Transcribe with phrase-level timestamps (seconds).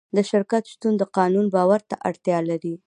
[0.15, 2.73] د شرکت شتون د قانون باور ته اړتیا لري.